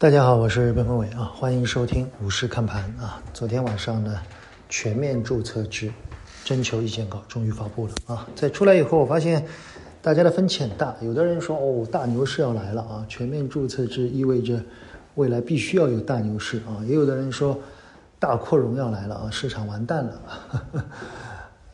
[0.00, 3.22] 大家好，我是边锋伟啊，欢迎收听股市看盘啊。
[3.34, 4.18] 昨天晚上呢，
[4.66, 5.92] 全面注册制
[6.42, 8.26] 征求意见稿终于发布了啊。
[8.34, 9.44] 在出来以后，我发现
[10.00, 14.58] 大家的分歧很大，有的人说哦，大牛市要来了啊，全面注册制意味着
[15.16, 16.80] 未来必须要有大牛市啊。
[16.86, 17.58] 也有的人说
[18.18, 20.22] 大扩容要来了啊，市场完蛋了。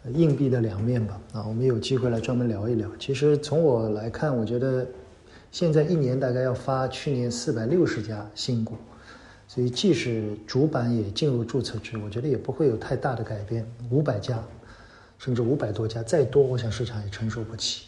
[0.15, 2.91] 硬币的两面吧啊，我们有机会来专门聊一聊。
[2.99, 4.85] 其实从我来看，我觉得。
[5.51, 8.75] 现在一年大概要发去年四百六十家新股，
[9.49, 13.67] 所以即使主板也进入注册制，我觉得也不会有太大的改变。
[13.91, 14.43] 五百家，
[15.19, 17.87] 甚至五百多家，再多，我想市场也承受不起。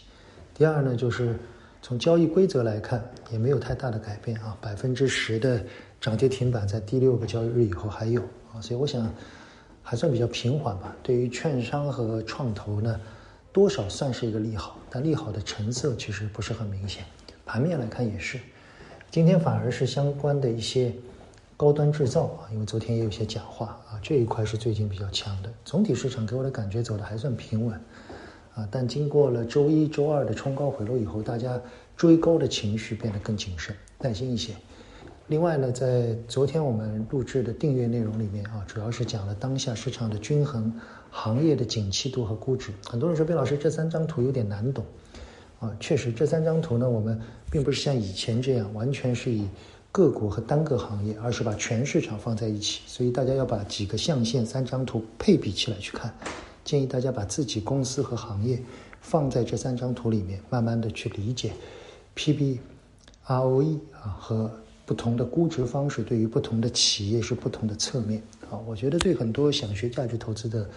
[0.55, 1.37] 第二呢，就是
[1.83, 5.63] 从交易规则来看，也没有太大的改变啊，百分之十的
[6.01, 9.13] 涨跌停板在第六个交易日以后还有啊，所以我想
[9.83, 10.97] 还算比较平缓吧。
[11.03, 12.99] 对于券商和创投呢，
[13.53, 17.05] 多少算是一个利好，但利好的成色其实不是很明显。
[17.49, 18.39] 盘面来看也是，
[19.11, 20.93] 今天反而是相关的一些
[21.57, 25.51] 高端制造啊，因为昨天也有些讲话啊，这一块是最近比较强的。
[25.65, 27.75] 总体市场给我的感觉走的还算平稳
[28.55, 31.59] 啊，但经过了周一周二的冲高回落以后，大家
[31.97, 34.53] 追高的情绪变得更谨慎、耐心一些。
[35.29, 40.79] 另外呢，在昨天我们录制的订阅内容里面啊，主要是讲了当下市场的均衡、
[41.11, 42.73] 行业的景气度和估值。
[42.85, 44.85] 很多人说，毕老师这三张图有点难懂。
[45.61, 47.21] 啊，确实，这三张图呢，我们
[47.51, 49.45] 并不是像以前这样完全是以
[49.91, 52.81] 个股和单个行业，而是把全市场放在一起。
[52.87, 56.15] 所以大家要把几个象限三张图配比起来去看。
[56.65, 58.63] 建议大家把自己公司和行业
[59.01, 61.51] 放在这三张图里面，慢慢的去理解
[62.15, 62.59] PB、
[63.27, 64.49] ROE 啊和
[64.87, 68.23] 不同的估值方式对于不同的企业是不同的侧面。
[68.49, 70.71] 啊，我觉得对很多想学价值投资的。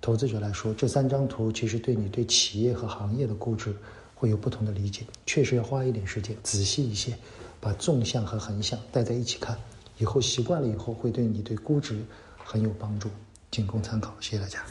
[0.00, 3.74] 投资者来说，这三张图其实对你对企业和行业的估值
[4.14, 7.14] 会有不同的理解，确实要花一点时间，仔细一些，
[7.60, 9.56] 把纵向和横向带在一起看，
[9.98, 12.02] 以后习惯了以后，会对你对估值
[12.42, 13.08] 很有帮助，
[13.50, 14.14] 仅供参考。
[14.20, 14.64] 谢谢大家。